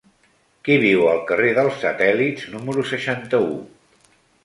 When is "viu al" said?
0.83-1.21